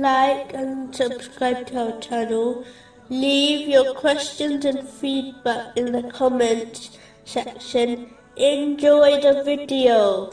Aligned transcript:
like 0.00 0.54
and 0.54 0.94
subscribe 0.94 1.66
to 1.68 1.92
our 1.92 2.00
channel. 2.00 2.64
Leave 3.08 3.68
your 3.68 3.94
questions 3.94 4.64
and 4.64 4.88
feedback 4.88 5.76
in 5.76 5.92
the 5.92 6.04
comments 6.04 6.96
section. 7.24 8.14
Enjoy 8.36 9.20
the 9.20 9.42
video. 9.44 10.30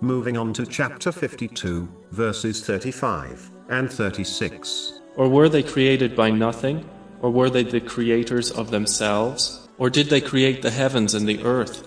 Moving 0.00 0.36
on 0.36 0.52
to 0.54 0.66
chapter 0.66 1.12
52, 1.12 1.88
verses 2.10 2.64
35 2.64 3.50
and 3.68 3.90
36. 3.90 5.00
Or 5.16 5.28
were 5.28 5.48
they 5.48 5.62
created 5.62 6.14
by 6.14 6.30
nothing? 6.30 6.88
Or 7.22 7.30
were 7.30 7.50
they 7.50 7.64
the 7.64 7.80
creators 7.80 8.50
of 8.50 8.70
themselves? 8.70 9.68
Or 9.78 9.90
did 9.90 10.08
they 10.08 10.20
create 10.20 10.62
the 10.62 10.70
heavens 10.70 11.14
and 11.14 11.28
the 11.28 11.42
earth? 11.44 11.86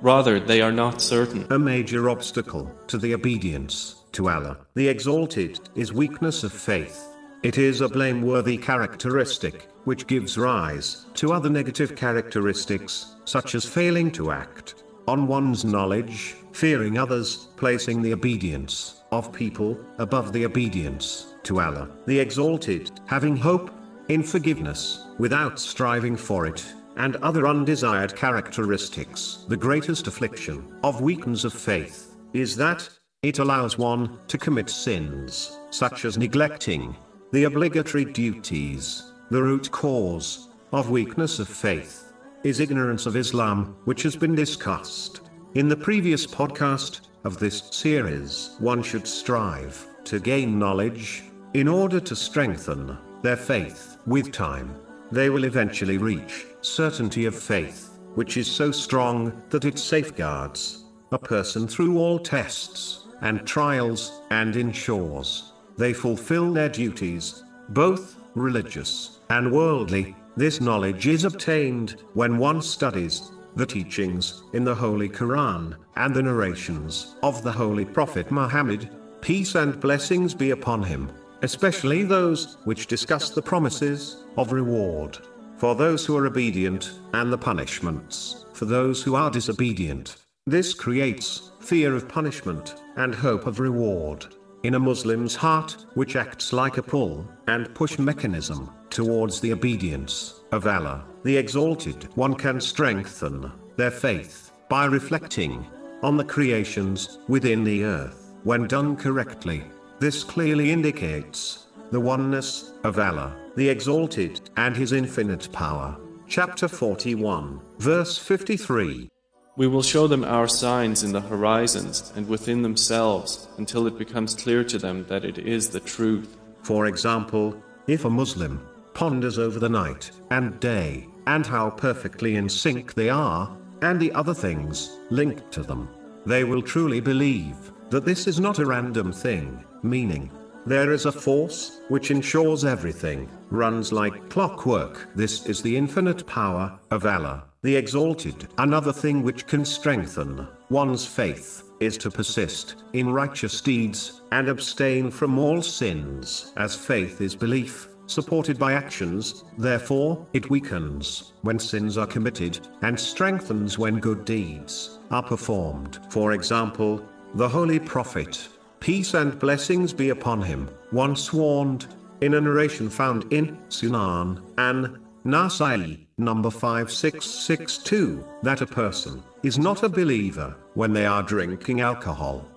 Rather, 0.00 0.38
they 0.38 0.60
are 0.60 0.72
not 0.72 1.00
certain. 1.00 1.46
A 1.50 1.58
major 1.58 2.10
obstacle 2.10 2.70
to 2.86 2.98
the 2.98 3.14
obedience 3.14 4.02
to 4.16 4.30
Allah, 4.30 4.56
the 4.74 4.88
Exalted, 4.88 5.60
is 5.74 5.92
weakness 5.92 6.42
of 6.42 6.50
faith. 6.50 7.06
It 7.42 7.58
is 7.58 7.82
a 7.82 7.88
blameworthy 7.88 8.56
characteristic, 8.56 9.68
which 9.84 10.06
gives 10.06 10.38
rise 10.38 11.04
to 11.16 11.34
other 11.34 11.50
negative 11.50 11.94
characteristics, 11.94 13.16
such 13.26 13.54
as 13.54 13.66
failing 13.66 14.10
to 14.12 14.30
act 14.30 14.84
on 15.06 15.26
one's 15.26 15.66
knowledge, 15.66 16.34
fearing 16.52 16.96
others, 16.96 17.48
placing 17.56 18.00
the 18.00 18.14
obedience 18.14 19.02
of 19.12 19.34
people 19.34 19.78
above 19.98 20.32
the 20.32 20.46
obedience 20.46 21.34
to 21.42 21.60
Allah, 21.60 21.90
the 22.06 22.18
Exalted, 22.18 22.90
having 23.04 23.36
hope 23.36 23.70
in 24.08 24.22
forgiveness 24.22 25.08
without 25.18 25.58
striving 25.58 26.16
for 26.16 26.46
it, 26.46 26.64
and 26.96 27.16
other 27.16 27.46
undesired 27.46 28.16
characteristics. 28.16 29.44
The 29.48 29.58
greatest 29.58 30.06
affliction 30.06 30.74
of 30.82 31.02
weakness 31.02 31.44
of 31.44 31.52
faith 31.52 32.16
is 32.32 32.56
that 32.56 32.88
it 33.26 33.40
allows 33.40 33.76
one 33.76 34.20
to 34.28 34.38
commit 34.38 34.70
sins, 34.70 35.58
such 35.70 36.04
as 36.04 36.16
neglecting 36.16 36.94
the 37.32 37.42
obligatory 37.42 38.04
duties. 38.04 39.10
The 39.32 39.42
root 39.42 39.68
cause 39.72 40.50
of 40.70 40.90
weakness 40.90 41.40
of 41.40 41.48
faith 41.48 42.12
is 42.44 42.60
ignorance 42.60 43.04
of 43.04 43.16
Islam, 43.16 43.74
which 43.84 44.04
has 44.04 44.14
been 44.14 44.36
discussed 44.36 45.22
in 45.54 45.66
the 45.66 45.76
previous 45.76 46.24
podcast 46.24 47.00
of 47.24 47.40
this 47.40 47.64
series. 47.72 48.54
One 48.60 48.80
should 48.80 49.08
strive 49.08 49.84
to 50.04 50.20
gain 50.20 50.56
knowledge 50.56 51.24
in 51.54 51.66
order 51.66 51.98
to 51.98 52.14
strengthen 52.14 52.96
their 53.22 53.36
faith 53.36 53.96
with 54.06 54.30
time. 54.30 54.72
They 55.10 55.30
will 55.30 55.46
eventually 55.46 55.98
reach 55.98 56.46
certainty 56.60 57.24
of 57.24 57.34
faith, 57.34 57.98
which 58.14 58.36
is 58.36 58.46
so 58.46 58.70
strong 58.70 59.42
that 59.50 59.64
it 59.64 59.80
safeguards 59.80 60.84
a 61.10 61.18
person 61.18 61.66
through 61.66 61.98
all 61.98 62.20
tests 62.20 63.05
and 63.20 63.46
trials 63.46 64.22
and 64.30 64.56
ensures 64.56 65.52
they 65.76 65.92
fulfill 65.92 66.52
their 66.52 66.68
duties, 66.68 67.44
both 67.70 68.16
religious 68.34 69.20
and 69.30 69.50
worldly. 69.50 70.14
This 70.36 70.60
knowledge 70.60 71.06
is 71.06 71.24
obtained 71.24 71.96
when 72.14 72.38
one 72.38 72.62
studies 72.62 73.32
the 73.56 73.66
teachings 73.66 74.42
in 74.52 74.64
the 74.64 74.74
Holy 74.74 75.08
Quran 75.08 75.76
and 75.96 76.14
the 76.14 76.22
narrations 76.22 77.16
of 77.22 77.42
the 77.42 77.52
Holy 77.52 77.86
Prophet 77.86 78.30
Muhammad, 78.30 78.90
peace 79.22 79.54
and 79.54 79.80
blessings 79.80 80.34
be 80.34 80.50
upon 80.50 80.82
him, 80.82 81.10
especially 81.42 82.02
those 82.02 82.58
which 82.64 82.86
discuss 82.86 83.30
the 83.30 83.42
promises 83.42 84.24
of 84.36 84.52
reward 84.52 85.18
for 85.56 85.74
those 85.74 86.04
who 86.04 86.16
are 86.16 86.26
obedient 86.26 87.00
and 87.14 87.32
the 87.32 87.38
punishments 87.38 88.44
for 88.52 88.66
those 88.66 89.02
who 89.02 89.14
are 89.14 89.30
disobedient. 89.30 90.25
This 90.48 90.74
creates 90.74 91.50
fear 91.58 91.96
of 91.96 92.08
punishment 92.08 92.76
and 92.94 93.12
hope 93.12 93.46
of 93.46 93.58
reward 93.58 94.26
in 94.62 94.74
a 94.74 94.78
Muslim's 94.78 95.34
heart, 95.34 95.76
which 95.94 96.14
acts 96.14 96.52
like 96.52 96.78
a 96.78 96.82
pull 96.82 97.26
and 97.48 97.74
push 97.74 97.98
mechanism 97.98 98.70
towards 98.88 99.40
the 99.40 99.52
obedience 99.52 100.42
of 100.52 100.68
Allah, 100.68 101.04
the 101.24 101.36
Exalted 101.36 102.08
One 102.14 102.34
can 102.34 102.60
strengthen 102.60 103.50
their 103.76 103.90
faith 103.90 104.52
by 104.68 104.84
reflecting 104.84 105.66
on 106.04 106.16
the 106.16 106.24
creations 106.24 107.18
within 107.26 107.64
the 107.64 107.82
earth. 107.82 108.32
When 108.44 108.68
done 108.68 108.94
correctly, 108.94 109.64
this 109.98 110.22
clearly 110.22 110.70
indicates 110.70 111.66
the 111.90 112.00
oneness 112.00 112.72
of 112.84 113.00
Allah, 113.00 113.36
the 113.56 113.68
Exalted, 113.68 114.48
and 114.56 114.76
His 114.76 114.92
infinite 114.92 115.50
power. 115.50 115.96
Chapter 116.28 116.68
41, 116.68 117.60
verse 117.78 118.16
53. 118.16 119.08
We 119.56 119.66
will 119.66 119.82
show 119.82 120.06
them 120.06 120.22
our 120.22 120.48
signs 120.48 121.02
in 121.02 121.12
the 121.12 121.20
horizons 121.20 122.12
and 122.14 122.28
within 122.28 122.60
themselves 122.60 123.48
until 123.56 123.86
it 123.86 123.96
becomes 123.96 124.34
clear 124.34 124.62
to 124.64 124.78
them 124.78 125.06
that 125.08 125.24
it 125.24 125.38
is 125.38 125.70
the 125.70 125.80
truth. 125.80 126.36
For 126.62 126.86
example, 126.86 127.56
if 127.86 128.04
a 128.04 128.10
Muslim 128.10 128.60
ponders 128.92 129.38
over 129.38 129.58
the 129.58 129.68
night 129.68 130.10
and 130.30 130.60
day, 130.60 131.06
and 131.26 131.46
how 131.46 131.70
perfectly 131.70 132.36
in 132.36 132.50
sync 132.50 132.92
they 132.92 133.08
are, 133.08 133.56
and 133.80 133.98
the 133.98 134.12
other 134.12 134.34
things 134.34 134.98
linked 135.10 135.50
to 135.52 135.62
them, 135.62 135.88
they 136.26 136.44
will 136.44 136.62
truly 136.62 137.00
believe 137.00 137.72
that 137.88 138.04
this 138.04 138.26
is 138.26 138.38
not 138.38 138.58
a 138.58 138.66
random 138.66 139.10
thing, 139.10 139.64
meaning, 139.82 140.30
there 140.66 140.92
is 140.92 141.06
a 141.06 141.12
force 141.12 141.80
which 141.88 142.10
ensures 142.10 142.64
everything 142.64 143.28
runs 143.50 143.92
like 143.92 144.28
clockwork. 144.28 145.08
This 145.14 145.46
is 145.46 145.62
the 145.62 145.76
infinite 145.76 146.26
power 146.26 146.78
of 146.90 147.06
Allah, 147.06 147.44
the 147.66 147.74
Exalted. 147.74 148.46
Another 148.58 148.92
thing 148.92 149.24
which 149.24 149.48
can 149.48 149.64
strengthen 149.64 150.46
one's 150.70 151.04
faith 151.04 151.64
is 151.80 151.98
to 151.98 152.12
persist 152.12 152.84
in 152.92 153.08
righteous 153.10 153.60
deeds 153.60 154.22
and 154.30 154.48
abstain 154.48 155.10
from 155.10 155.36
all 155.36 155.60
sins, 155.60 156.52
as 156.56 156.76
faith 156.76 157.20
is 157.20 157.34
belief 157.34 157.88
supported 158.06 158.56
by 158.56 158.72
actions, 158.72 159.42
therefore, 159.58 160.24
it 160.32 160.48
weakens 160.48 161.32
when 161.42 161.58
sins 161.58 161.98
are 161.98 162.06
committed, 162.06 162.60
and 162.82 162.98
strengthens 162.98 163.76
when 163.78 163.98
good 163.98 164.24
deeds 164.24 165.00
are 165.10 165.24
performed. 165.24 165.98
For 166.08 166.34
example, 166.34 167.04
the 167.34 167.48
Holy 167.48 167.80
Prophet, 167.80 168.48
peace 168.78 169.14
and 169.14 169.36
blessings 169.40 169.92
be 169.92 170.10
upon 170.10 170.40
him, 170.40 170.70
once 170.92 171.32
warned, 171.32 171.88
in 172.20 172.34
a 172.34 172.40
narration 172.40 172.88
found 172.88 173.30
in 173.32 173.58
Sunan 173.68 174.40
an 174.56 175.05
Nasai, 175.26 176.06
number 176.18 176.50
5662, 176.50 178.24
that 178.44 178.60
a 178.60 178.66
person 178.66 179.20
is 179.42 179.58
not 179.58 179.82
a 179.82 179.88
believer 179.88 180.56
when 180.74 180.92
they 180.92 181.04
are 181.04 181.22
drinking 181.24 181.80
alcohol 181.80 182.55